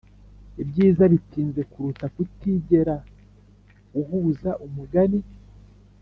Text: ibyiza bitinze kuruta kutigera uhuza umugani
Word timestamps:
ibyiza 0.61 1.03
bitinze 1.13 1.61
kuruta 1.71 2.05
kutigera 2.13 2.95
uhuza 3.99 4.51
umugani 4.65 5.19